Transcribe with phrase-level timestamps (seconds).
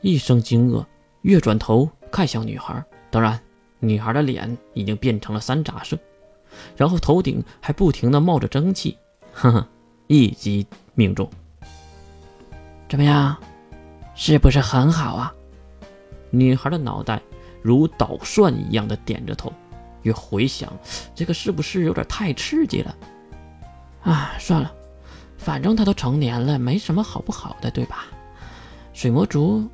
[0.00, 0.84] 一声惊愕，
[1.22, 3.38] 越转头看向女孩，当然，
[3.78, 5.98] 女孩的脸已经变成了三杂色，
[6.76, 8.96] 然后头顶还不停的冒着蒸汽，
[9.32, 9.68] 呵呵，
[10.06, 11.28] 一击命中。
[12.88, 13.36] 怎么样，
[14.14, 15.32] 是不是很好啊？
[16.30, 17.20] 女孩的脑袋
[17.62, 19.52] 如捣蒜一样的点着头，
[20.02, 20.72] 越回想，
[21.14, 22.96] 这个是不是有点太刺激了？
[24.02, 24.72] 啊，算了，
[25.36, 28.06] 反正他都成年了，没什么好不好的，对吧？
[28.92, 29.68] 水魔族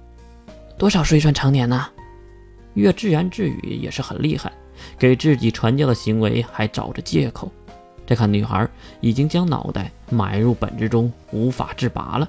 [0.79, 1.87] 多少岁算成年呢？
[2.75, 4.53] 月自言自语也是很厉害，
[4.99, 7.51] 给自己传教的行为还找着借口。
[8.07, 8.69] 再看女孩
[9.01, 12.29] 已经将脑袋埋入本子中，无法自拔了。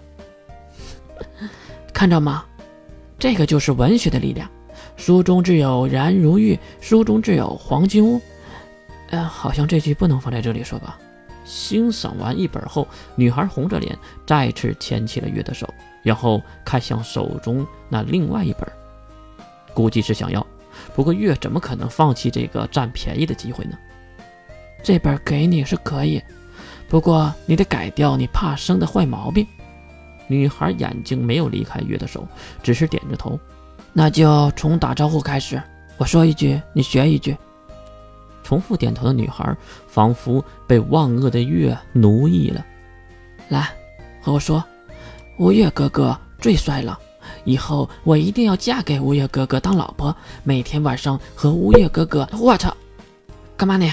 [1.93, 2.45] 看着吗？
[3.19, 4.49] 这个就是文学的力量。
[4.95, 8.21] 书中自有颜如玉，书中自有黄金屋。
[9.09, 10.97] 呃，好像这句不能放在这里说吧。
[11.45, 15.71] 欣赏完一本后，女孩红着脸再次牵起了月的手，
[16.07, 18.65] 然后看向手中那另外一本，
[19.73, 20.45] 估计是想要。
[20.95, 23.77] 不过月怎么可能放弃这个占便宜的机会呢？
[24.81, 26.23] 这本给你是可以，
[26.87, 29.45] 不过你得改掉你怕生的坏毛病。
[30.27, 32.25] 女孩眼睛没有离开月的手，
[32.63, 33.37] 只是点着头。
[33.91, 35.61] 那就从打招呼开始，
[35.97, 37.35] 我说一句，你学一句。
[38.43, 39.53] 重复点头的女孩
[39.89, 42.65] 仿佛被万恶的月奴役了。
[43.49, 43.67] 来，
[44.21, 44.63] 和我说，
[45.37, 46.97] 吴越哥哥最帅了，
[47.43, 52.27] 以后我一定要嫁给吴越哥哥当老婆，每天晚上和吴越哥哥。
[52.39, 52.75] 我操，
[53.55, 53.91] 干嘛你？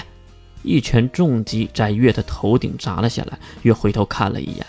[0.63, 3.37] 一拳重击在月的头顶砸了下来。
[3.61, 4.65] 月回头看了一眼，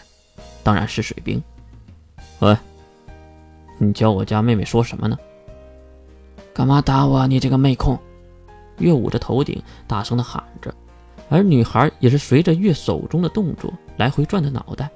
[0.63, 1.43] 当然是水兵。
[2.41, 2.55] 喂，
[3.79, 5.17] 你教我家妹妹说什么呢？
[6.53, 7.27] 干嘛打我？
[7.27, 7.99] 你这个妹控！
[8.79, 10.75] 月捂着头顶，大声的喊着，
[11.31, 14.91] 而女孩也是随着月手中的动作来回转着脑袋。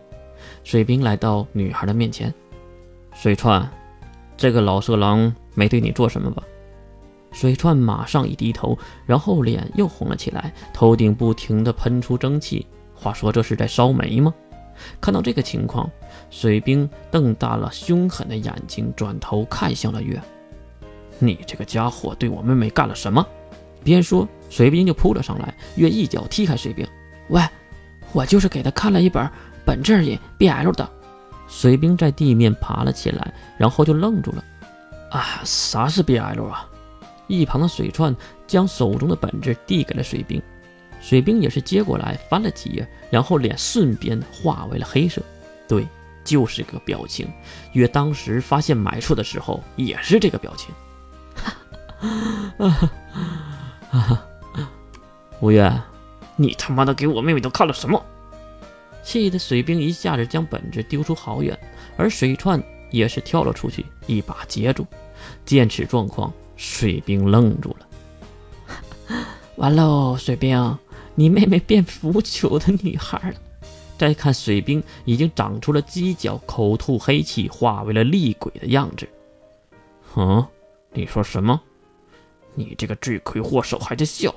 [0.62, 2.33] 水兵来到女孩的面前，
[3.14, 3.69] 水串，
[4.36, 6.42] 这个老色狼没对你做什么吧？
[7.33, 12.67] 水串马上一低头，然后脸又红了起来，头顶不停的喷出蒸汽。
[12.95, 14.34] 话说这是在烧煤吗？
[15.01, 15.89] 看到这个情况，
[16.30, 20.20] 水兵瞪大了凶狠的眼睛，转头看向了月
[21.20, 23.24] ：“你这个家伙对我妹妹干了什么？”
[23.84, 26.86] 边说，水兵就扑了上来，月一脚踢开水兵。
[27.29, 27.42] 喂，
[28.13, 29.30] 我就是给他看了一本
[29.70, 30.91] 本质瘾 BL 的。
[31.47, 34.42] 水兵在地面爬了起来，然后就愣住了。
[35.13, 36.69] 啊，啥是 BL 啊？
[37.29, 38.13] 一旁的水串
[38.48, 40.42] 将手中的本子递给了水兵，
[41.01, 45.23] 水兵也是接过来翻了几页，然后脸瞬间化为了黑色。
[45.69, 45.87] 对，
[46.25, 47.33] 就是个表情。
[47.73, 50.75] 月当时发现买错的时候也是这个表情。
[52.58, 52.69] 哈
[53.92, 54.23] 哈！
[55.39, 55.73] 吴越，
[56.35, 58.05] 你他妈的给我妹妹都看了什么？
[59.02, 61.58] 气得水兵一下子将本子丢出好远，
[61.96, 64.86] 而水串也是跳了出去，一把接住。
[65.44, 69.16] 见此状况，水兵愣住了。
[69.56, 70.78] 完喽，水兵，
[71.14, 73.36] 你妹妹变腐朽的女孩了。
[73.98, 79.06] 再看水兵已经长出了犄角，口吐黑气，化为了厉鬼的样子。
[80.16, 80.46] 嗯，
[80.92, 81.60] 你说什么？
[82.55, 84.34] 你这个罪魁祸首还在笑？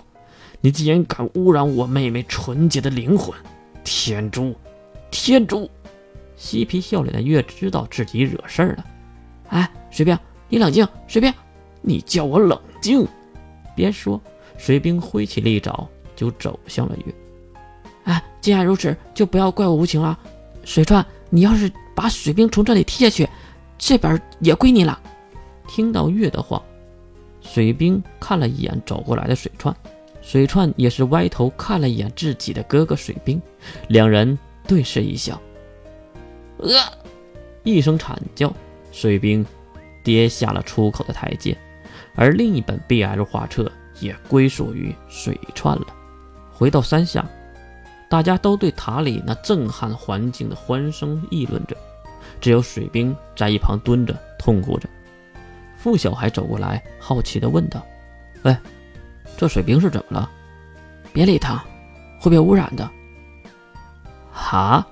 [0.60, 3.34] 你竟然敢污染我妹妹纯洁的灵魂！
[3.84, 4.56] 天珠！
[5.12, 5.70] 天珠！
[6.36, 8.86] 嬉皮笑脸的月知道自己惹事儿了。
[9.50, 10.18] 哎，水兵，
[10.50, 10.88] 你冷静！
[11.08, 11.32] 水兵，
[11.82, 13.08] 你叫我冷静！
[13.76, 14.22] 边说，
[14.58, 17.14] 水兵挥起利爪就走向了月。
[18.06, 20.18] 哎，既然如此，就不要怪我无情了。
[20.64, 23.30] 水川，你要是把水兵从这里踢下去，
[23.78, 25.00] 这本也归你了。
[25.68, 26.62] 听到月的话。
[27.42, 29.76] 水兵看了一眼走过来的水川，
[30.24, 33.40] 水串也是歪头看了一眼自己的哥哥水兵，
[33.90, 35.40] 两人对视一笑，
[36.58, 36.70] 呃，
[37.64, 38.52] 一声惨叫，
[38.92, 39.46] 水兵
[40.02, 41.56] 跌下了出口的台阶，
[42.16, 43.70] 而另一本 BL 画册
[44.00, 45.88] 也归属于水川了。
[46.54, 47.30] 回到山下，
[48.10, 51.76] 大家都对塔里那震撼环境的欢声议论着，
[52.40, 54.88] 只有水兵在一旁蹲着痛哭着。
[55.76, 57.86] 付小孩走过来，好奇地问道
[58.44, 58.56] ：“喂，
[59.38, 60.30] 这水兵是怎么了？
[61.12, 61.64] 别理他，
[62.20, 62.90] 会被污染的。”
[64.32, 64.86] 哈，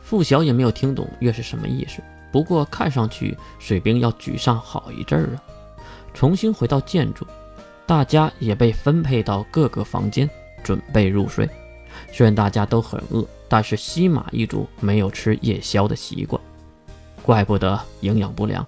[0.00, 2.02] 付晓也没有听懂月是什么意思。
[2.32, 5.42] 不过看上去水兵要沮丧好一阵儿啊。
[6.12, 7.26] 重新回到建筑，
[7.86, 10.28] 大家也被分配到各个房间，
[10.62, 11.48] 准备入睡。
[12.12, 16.40] 虽然大家都很饿，但是西马一族没有吃夜宵的习惯，
[17.22, 18.66] 怪不得营养不良。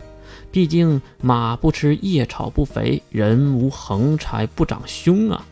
[0.50, 5.47] 毕竟马不吃夜草不肥，人无横财不长胸啊！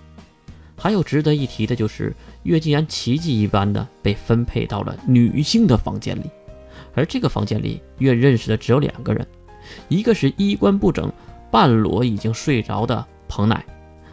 [0.78, 6.30] 还有值得一提的就是，月竟然奇迹一般的被分配到了女性的房间里，
[6.94, 9.26] 而这个房间里，月认识的只有两个人，
[9.88, 11.12] 一个是衣冠不整、
[11.50, 13.64] 半裸已经睡着的彭乃，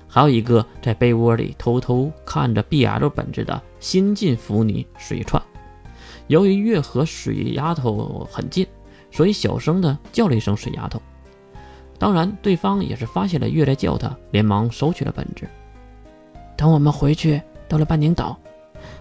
[0.07, 5.41] 还有一个在被窝里偷偷看着 BL 本子的新晋腐女水川。
[6.27, 8.65] 由于月和水丫头很近，
[9.13, 10.99] 所以小声的叫了一声“水丫头”。
[11.99, 15.47] 当然，对方也是发现了月在叫他，连忙收起了本子。
[16.57, 17.39] 等我们回去
[17.69, 18.35] 到了半宁岛，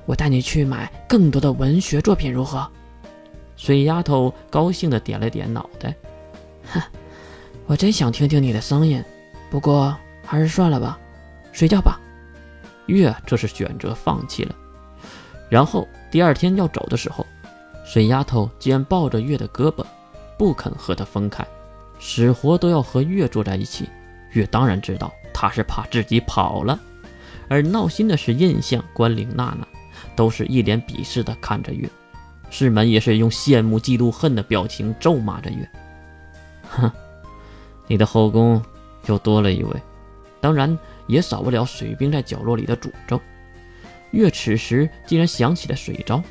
[0.04, 2.68] 我带你去买更多的文学作品，如何？
[3.56, 5.94] 水丫头高兴的点了点脑袋。
[6.72, 6.80] 哼，
[7.66, 9.02] 我真想听听你的声音，
[9.50, 10.98] 不过还是算了吧，
[11.52, 11.98] 睡觉吧。
[12.86, 14.54] 月这是选择放弃了。
[15.48, 17.26] 然后第二天要走的时候，
[17.84, 19.84] 水丫头竟然抱着月的胳膊，
[20.38, 21.46] 不肯和他分开，
[21.98, 23.88] 死活都要和月坐在一起。
[24.32, 26.78] 月当然知道他是怕自己跑了。
[27.48, 29.66] 而闹心的是，印象、关灵、娜娜
[30.16, 31.88] 都是一脸鄙视的看着月，
[32.48, 35.68] 世门也是用羡慕、嫉妒、恨的表情咒骂着月。
[36.70, 36.90] 哼，
[37.86, 38.62] 你的后宫
[39.06, 39.82] 又多了一位，
[40.40, 43.20] 当然也少不了水兵在角落里的诅咒。
[44.12, 46.22] 月此时竟然想起了水招，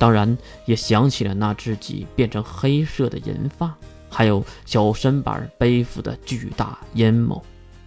[0.00, 3.72] 当然也想起了那自己变成黑色的银发，
[4.08, 7.44] 还有小身板背负的巨大阴谋，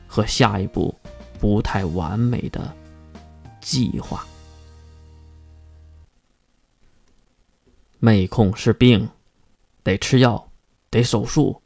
[0.08, 0.94] 和下一步。
[1.40, 2.74] 不太完美的
[3.60, 4.26] 计划。
[8.00, 9.10] 妹控是病，
[9.84, 10.50] 得吃药，
[10.90, 11.62] 得手术，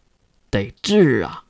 [0.49, 1.45] 得治啊！